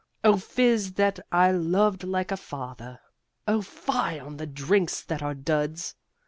[0.23, 2.99] O fizz that I loved like a father!
[3.47, 5.93] O fie on the drinks that are duds!